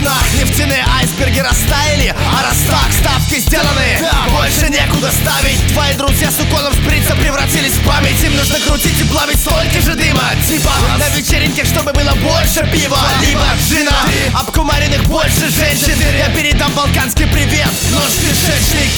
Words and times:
снах. 0.00 0.24
Нефтяные 0.38 0.84
айсберги 0.98 1.40
растаяли 1.40 2.14
А 2.38 2.42
раз 2.42 2.58
так, 2.68 2.92
ставки 2.92 3.40
сделаны. 3.40 4.00
Больше 4.30 4.68
некуда 4.68 5.10
ставить. 5.10 5.60
Твои 5.72 5.94
друзья 5.94 6.30
с 6.30 6.40
уколом 6.40 6.72
шприца 6.72 7.14
превратились 7.16 7.72
в 7.72 7.86
память. 7.86 8.22
Им 8.22 8.36
нужно 8.36 8.58
крутить 8.60 9.00
и 9.00 9.04
плавить 9.04 9.40
столько 9.40 9.80
же 9.80 9.94
дыма. 9.94 10.30
Типа 10.46 10.72
на 10.98 11.08
вечеринке, 11.16 11.64
чтобы 11.64 11.92
было 11.92 12.14
больше 12.14 12.68
пива. 12.72 12.98
Либо 13.22 13.44
джина 13.58 13.96
Обкумаренных 14.34 15.04
больше 15.04 15.48
женщин. 15.50 15.98
Я 16.18 16.28
передам 16.34 16.72
балканский 16.72 17.26
привет. 17.26 17.70
Нож 17.90 18.12
кишечник. 18.20 18.90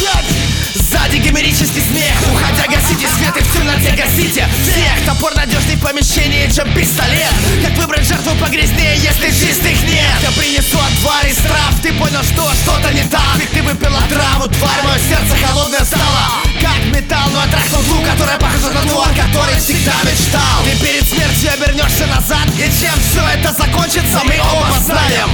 Сзади 0.75 1.17
гомерический 1.19 1.81
смех. 1.81 2.13
Уходя 2.33 2.67
гасите 2.69 3.09
свет 3.09 3.37
и 3.37 3.41
в 3.43 3.53
темноте 3.53 3.91
гасите 3.97 4.47
Всех. 4.63 5.07
Топор 5.07 5.35
надежней 5.35 5.77
в 5.77 5.81
помещении, 5.81 6.51
чем 6.51 6.73
пистолет. 6.75 7.33
Как 7.65 7.77
выбрать 7.79 8.07
жертву 8.07 8.33
погрязнее, 8.37 8.92
если 9.13 9.47
чистых 9.47 9.83
нет 9.85 10.19
Я 10.23 10.31
принесу 10.33 10.79
отвар 10.79 11.27
из 11.27 11.37
трав 11.37 11.75
Ты 11.83 11.93
понял, 11.93 12.23
что 12.23 12.51
что-то 12.55 12.93
не 12.93 13.05
так? 13.05 13.37
Ведь 13.37 13.51
ты 13.51 13.63
выпила 13.63 14.01
траву, 14.09 14.49
тварь, 14.49 14.83
мое 14.85 14.99
сердце 14.99 15.37
холодное 15.45 15.85
стало. 15.85 16.43
Как 16.61 16.79
металл, 16.95 17.29
но 17.33 17.41
я 17.45 17.47
трахнул 17.49 17.83
которая 18.05 18.39
похожа 18.39 18.71
на 18.71 18.83
ту, 18.83 19.01
о 19.01 19.09
которой 19.09 19.57
всегда 19.59 19.93
мечтал. 20.05 20.63
Ты 20.65 20.77
перед 20.85 21.09
смертью 21.09 21.51
обернешься 21.53 22.07
назад. 22.07 22.47
И 22.57 22.63
чем 22.81 22.95
все 23.01 23.27
это 23.35 23.53
закончится, 23.53 24.21
мы 24.25 24.39
оба 24.39 24.79
знаем. 24.85 25.31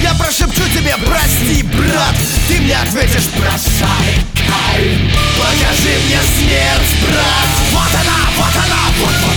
Я 0.00 0.14
прошепчу 0.14 0.62
тебе, 0.74 0.94
прости, 1.04 1.62
брат 1.62 2.16
Ты 2.48 2.60
мне 2.60 2.76
ответишь, 2.76 3.28
прощай, 3.36 4.24
Покажи 5.36 5.94
мне 6.06 6.20
смерть, 6.36 6.96
брат 7.06 7.50
Вот 7.72 7.92
она, 8.00 8.18
вот 8.36 8.56
она, 8.56 8.80
вот, 8.98 9.14
вот, 9.26 9.29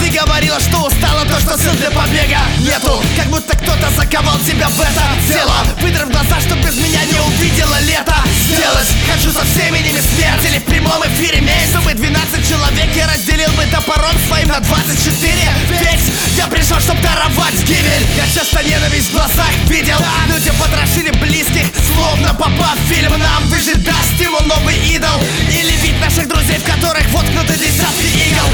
Ты 0.00 0.10
говорила, 0.10 0.58
что 0.60 0.86
устала, 0.86 1.24
то, 1.24 1.40
что 1.40 1.56
сил 1.58 1.72
для 1.74 1.90
побега. 1.90 2.38
Нету 2.58 3.02
Как 3.16 3.26
будто 3.26 3.56
кто-то 3.56 3.90
заковал 3.96 4.38
тебя 4.40 4.68
в 4.68 4.80
это 4.80 5.02
тело 5.28 5.56
Выдрав 5.80 6.10
глаза, 6.10 6.40
чтоб 6.40 6.58
без 6.58 6.76
меня 6.76 7.04
не 7.04 7.18
увидела 7.20 7.78
лето. 7.80 8.16
Сделать 8.48 8.88
хочу 9.10 9.30
со 9.30 9.44
всеми 9.44 9.78
ними 9.78 10.00
смерть. 10.00 10.44
Или 10.44 10.58
в 10.58 10.64
прямом 10.64 11.02
эфире 11.06 11.40
месть. 11.40 11.70
Чтобы 11.70 11.94
12 11.94 12.48
человек 12.48 12.88
я 12.94 13.06
разделил 13.08 13.50
бы 13.52 13.64
топором 13.66 14.16
своим 14.26 14.48
на 14.48 14.60
24 14.60 15.32
Ведь 15.80 16.36
я 16.36 16.46
пришел, 16.46 16.78
чтоб 16.80 17.00
даровать 17.00 17.58
гибель. 17.64 18.06
Я 18.16 18.26
часто 18.32 18.62
ненависть 18.62 19.10
в 19.10 19.12
глазах 19.12 19.50
видел. 19.68 19.98
Люди 20.28 20.52
потрошили 20.58 21.10
близких, 21.10 21.66
словно 21.94 22.34
попав 22.34 22.76
в 22.76 22.88
фильм. 22.88 23.12
Нам 23.18 23.46
выжить 23.48 23.82
даст 23.82 24.20
ему 24.20 24.40
новый 24.40 24.76
идол. 24.94 25.20
Или 25.50 25.72
вид 25.82 26.00
наших 26.00 26.28
друзей, 26.28 26.58
в 26.58 26.64
которых 26.64 27.06
воткнуты 27.10 27.54
десятки 27.54 28.06
игл 28.28 28.46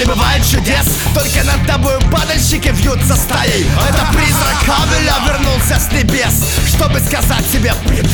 не 0.00 0.06
бывает 0.06 0.42
чудес 0.46 0.86
Только 1.14 1.44
над 1.44 1.66
тобой 1.66 1.98
падальщики 2.10 2.68
вьются 2.68 3.16
стаей 3.16 3.66
Это 3.88 4.06
призрак 4.14 4.56
Хавеля 4.66 5.16
вернулся 5.26 5.78
с 5.78 5.92
небес 5.92 6.42
Чтобы 6.66 6.98
сказать 7.00 7.46
тебе 7.52 7.74
привет, 7.86 8.10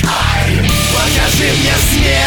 Кай 0.00 0.70
Покажи 0.92 1.50
мне 1.58 1.74
смерть. 1.90 2.23